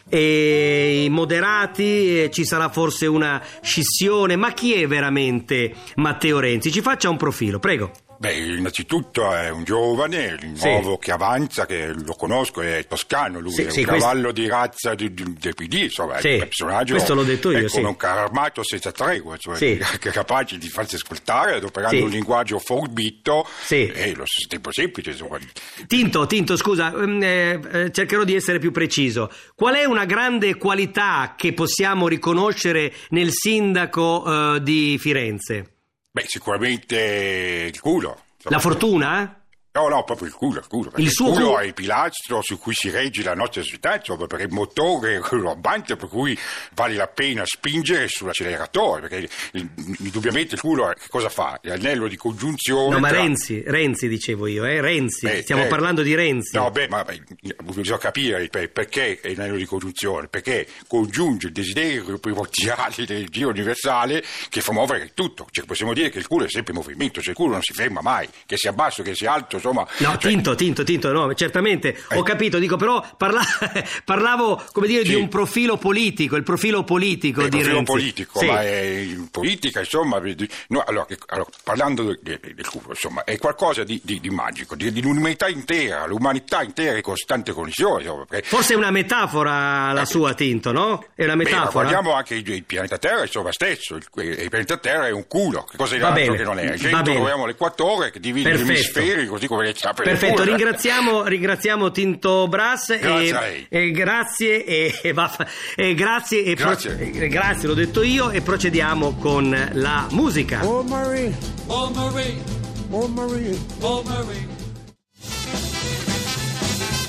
e 0.09 1.03
i 1.05 1.09
moderati 1.09 2.29
ci 2.31 2.45
sarà 2.45 2.69
forse 2.69 3.05
una 3.05 3.41
scissione, 3.61 4.35
ma 4.35 4.51
chi 4.51 4.73
è 4.73 4.87
veramente 4.87 5.73
Matteo 5.95 6.39
Renzi? 6.39 6.71
Ci 6.71 6.81
faccia 6.81 7.09
un 7.09 7.17
profilo, 7.17 7.59
prego. 7.59 7.91
Beh, 8.23 8.37
innanzitutto 8.37 9.35
è 9.35 9.49
un 9.49 9.65
giovane, 9.65 10.37
il 10.41 10.57
Sì. 10.57 10.69
nuovo 10.69 10.97
che 10.97 11.11
avanza, 11.11 11.65
che 11.65 11.87
lo 11.87 12.13
conosco, 12.13 12.61
è 12.61 12.85
toscano, 12.87 13.41
lui 13.41 13.51
Sì, 13.51 13.63
è 13.63 13.69
sì, 13.69 13.79
un 13.81 13.85
questo- 13.87 14.05
cavallo 14.07 14.31
di 14.31 14.47
razza 14.47 14.95
di- 14.95 15.13
di- 15.13 15.33
del 15.37 15.53
PD, 15.53 15.73
insomma, 15.73 16.15
è 16.19 16.31
un 16.31 16.39
personaggio 16.39 16.93
questo 16.93 17.15
l'ho 17.15 17.23
detto 17.23 17.51
io, 17.51 17.67
sì. 17.67 17.81
un 17.81 17.97
carro 17.97 18.21
armato 18.21 18.63
senza 18.63 18.93
tregua, 18.93 19.35
cioè, 19.35 19.57
che 19.99 20.09
è 20.09 20.11
capace 20.13 20.57
di 20.57 20.69
farsi 20.69 20.95
ascoltare, 20.95 21.55
adoperando 21.55 22.01
un 22.05 22.09
linguaggio 22.11 22.59
forbito 22.59 23.45
Sì. 23.61 23.87
e 23.87 24.11
allo 24.13 24.25
stesso 24.25 24.47
tempo 24.47 24.71
semplice, 24.71 25.09
insomma. 25.09 25.37
Tinto, 25.85 26.25
Tinto, 26.25 26.55
scusa, 26.55 26.93
ehm, 26.93 27.21
eh, 27.21 27.59
eh, 27.73 27.91
cercherò 27.91 28.23
di 28.23 28.35
essere 28.35 28.57
più 28.57 28.71
preciso. 28.71 29.29
Qual 29.53 29.75
è 29.75 29.83
una 29.83 30.05
grande 30.05 30.55
qualità 30.55 31.33
che 31.35 31.51
possiamo 31.51 32.07
riconoscere 32.07 32.93
nel 33.09 33.31
sindaco 33.33 34.55
eh, 34.55 34.63
di 34.63 34.97
Firenze? 34.97 35.67
Beh, 36.15 36.25
sicuramente 36.27 37.71
il 37.73 37.79
culo. 37.79 38.19
La 38.43 38.59
fortuna? 38.59 39.42
No, 39.75 39.87
no, 39.87 40.03
proprio 40.03 40.27
il 40.27 40.33
culo, 40.35 40.59
il 40.59 40.67
culo. 40.67 40.89
perché 40.91 41.01
Il 41.01 41.09
suo 41.09 41.31
culo 41.31 41.45
culo? 41.47 41.59
è 41.59 41.63
il 41.65 41.73
pilastro 41.73 42.43
su 42.43 42.59
cui 42.59 42.75
si 42.75 42.91
regge 42.91 43.23
la 43.23 43.33
nostra 43.33 43.63
società, 43.63 43.95
insomma, 43.95 44.27
perché 44.27 44.45
il 44.45 44.51
motore 44.51 45.15
è 45.15 45.19
quello 45.19 45.49
avanti, 45.49 45.95
per 45.95 46.09
cui 46.09 46.37
vale 46.75 46.93
la 46.93 47.07
pena 47.07 47.41
spingere 47.43 48.07
sull'acceleratore, 48.07 49.07
perché 49.07 49.27
il- 49.53 49.69
indubbiamente 49.97 50.53
il 50.53 50.61
culo 50.61 50.91
è- 50.91 50.93
che 50.93 51.07
cosa 51.09 51.27
fa? 51.29 51.57
L'anello 51.63 52.07
di 52.07 52.15
congiunzione. 52.17 52.93
No, 52.93 52.99
ma 52.99 53.07
tra- 53.09 53.17
Renzi, 53.21 53.63
Renzi 53.65 54.07
dicevo 54.07 54.45
io, 54.45 54.63
eh, 54.63 54.79
Renzi. 54.79 55.25
Beh, 55.25 55.41
Stiamo 55.41 55.63
eh, 55.63 55.67
parlando 55.67 56.03
di 56.03 56.13
Renzi. 56.13 56.55
No, 56.55 56.69
beh, 56.69 56.87
ma 56.89 57.03
beh, 57.03 57.23
bisogna 57.63 57.97
capire 57.97 58.47
per- 58.49 58.69
perché 58.69 59.19
è 59.21 59.33
l'anello 59.33 59.57
di 59.57 59.65
congiunzione, 59.65 60.27
perché 60.27 60.67
congiunge 60.85 61.47
il 61.47 61.53
desiderio 61.53 62.19
primordiale 62.19 62.93
dell'energia 63.07 63.47
universale 63.47 64.23
che 64.49 64.61
fa 64.61 64.71
muovere 64.71 65.05
il 65.05 65.13
tutto. 65.15 65.47
Cioè, 65.49 65.65
possiamo 65.65 65.93
dire 65.93 66.11
che 66.11 66.19
il 66.19 66.27
culo 66.27 66.45
è 66.45 66.49
sempre 66.49 66.73
in 66.73 66.79
movimento, 66.79 67.21
cioè 67.21 67.31
il 67.31 67.35
culo 67.37 67.53
non 67.53 67.63
si 67.63 67.73
ferma 67.73 68.01
mai, 68.01 68.29
che 68.45 68.55
sia 68.55 68.71
basso, 68.71 69.01
che 69.01 69.15
sia 69.15 69.33
alto, 69.33 69.61
insomma. 69.63 69.87
No, 69.97 70.17
cioè, 70.17 70.31
Tinto, 70.31 70.55
Tinto, 70.55 70.83
Tinto, 70.83 71.11
no, 71.11 71.33
certamente, 71.33 71.95
ho 72.11 72.19
Eh. 72.19 72.23
capito, 72.23 72.59
dico 72.59 72.75
però 72.75 73.03
parla- 73.17 73.41
parlavo, 74.03 74.61
come 74.71 74.87
dire, 74.87 75.03
di 75.03 75.09
Sì. 75.09 75.15
un 75.15 75.27
profilo 75.29 75.77
politico, 75.77 76.35
il 76.35 76.43
profilo 76.43 76.83
politico 76.83 77.41
un 77.41 77.49
di 77.49 77.57
profilo 77.57 77.75
Renzi. 77.77 77.91
politico, 77.91 78.39
Sì. 78.39 78.45
ma 78.45 78.61
è 78.61 78.81
in 78.81 79.29
politica, 79.29 79.79
insomma, 79.79 80.19
di- 80.19 80.49
no, 80.69 80.83
allora, 80.85 81.05
allora, 81.27 81.49
parlando 81.63 82.17
del, 82.21 82.39
culo, 82.69 82.89
insomma, 82.89 83.23
è 83.23 83.37
qualcosa 83.37 83.83
di, 83.83 83.99
di- 84.03 84.19
di 84.19 84.29
magico, 84.29 84.75
di, 84.75 84.91
di 84.91 85.05
un'umanità 85.05 85.47
intera, 85.47 86.05
l'umanità 86.05 86.61
intera 86.63 86.93
è 86.93 86.95
in 86.97 87.01
costante 87.01 87.51
collisione. 87.51 88.01
insomma, 88.03 88.25
perché- 88.25 88.47
Forse 88.47 88.73
è 88.73 88.75
una 88.77 88.91
metafora 88.91 89.91
la 89.93 90.05
sua, 90.05 90.33
Tinto, 90.33 90.71
no? 90.71 91.05
È 91.15 91.23
una 91.23 91.35
Beh, 91.35 91.43
ma 91.43 91.49
metafora. 91.49 91.71
guardiamo 91.71 92.13
anche 92.13 92.35
il, 92.35 92.47
il 92.49 92.63
pianeta 92.63 92.97
Terra, 92.97 93.21
insomma, 93.21 93.51
stesso. 93.51 93.95
Il, 93.95 94.03
il 94.15 94.49
pianeta 94.49 94.77
Terra 94.77 95.07
è 95.07 95.11
un 95.11 95.27
culo. 95.27 95.63
Che 95.63 95.77
cosa 95.77 95.95
è 95.95 95.99
l'altro 95.99 96.33
che 96.33 96.43
non 96.43 96.59
è? 96.59 96.75
Bene. 96.77 97.01
troviamo 97.03 97.45
l'equatore 97.45 98.11
che 98.11 98.19
divide 98.19 98.49
Perfetto. 98.49 98.71
gli 98.71 98.75
emisferi, 98.75 99.27
così 99.27 99.47
come 99.53 99.65
le 99.67 99.73
zappe 99.75 100.03
del 100.03 100.17
Perfetto, 100.17 100.43
ringraziamo, 100.43 101.23
ringraziamo 101.25 101.91
Tinto 101.91 102.47
Brass 102.47 102.97
Grazie 102.99 103.67
e, 103.69 103.87
e 103.87 103.91
grazie 103.91 104.65
e, 104.65 104.99
e 105.01 105.13
va- 105.13 105.47
e 105.75 105.93
grazie 105.93 106.43
e 106.43 106.55
pro- 106.55 106.65
Grazie. 106.71 107.11
e 107.11 107.27
grazie, 107.27 107.67
l'ho 107.67 107.73
detto 107.73 108.01
io 108.03 108.29
e 108.31 108.41
procediamo 108.41 109.15
con 109.15 109.69
la 109.73 110.07
musica. 110.11 110.65
Oh 110.65 110.83
Marie, 110.83 111.35
oh 111.67 111.89
Marie, 111.91 112.41
oh 112.89 113.07
Marie, 113.07 113.57
oh 113.81 114.03
Marie. 114.03 114.52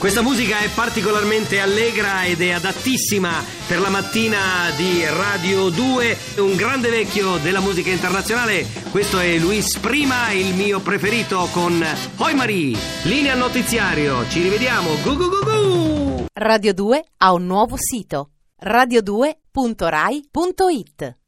Questa 0.05 0.21
musica 0.21 0.59
è 0.59 0.69
particolarmente 0.69 1.61
allegra 1.61 2.27
ed 2.27 2.43
è 2.43 2.51
adattissima 2.51 3.43
per 3.67 3.81
la 3.81 3.89
mattina 3.89 4.69
di 4.77 5.03
Radio 5.07 5.71
2, 5.71 6.17
un 6.41 6.55
grande 6.57 6.91
vecchio 6.91 7.39
della 7.39 7.61
musica 7.61 7.89
internazionale. 7.89 8.67
Questo 8.91 9.19
è 9.19 9.39
Luis 9.39 9.79
Prima, 9.79 10.31
il 10.31 10.55
mio 10.55 10.81
preferito 10.81 11.49
con 11.51 11.83
Hoi 12.19 12.35
Marie. 12.35 12.79
Linea 13.05 13.35
notiziario, 13.35 14.29
ci 14.29 14.43
rivediamo. 14.43 14.91
Gu 15.03 15.17
gu 15.17 15.31
gu 15.31 15.43
gu! 15.43 16.27
Radio 16.35 16.75
2 16.75 17.05
ha 17.17 17.33
un 17.33 17.47
nuovo 17.47 17.77
sito 17.79 18.33
radio2.rai.it 18.63 21.24